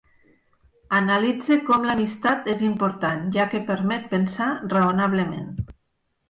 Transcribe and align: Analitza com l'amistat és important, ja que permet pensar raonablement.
Analitza 0.99 1.57
com 1.67 1.85
l'amistat 1.89 2.49
és 2.53 2.63
important, 2.69 3.21
ja 3.37 3.47
que 3.53 3.61
permet 3.69 4.09
pensar 4.15 4.49
raonablement. 4.75 5.47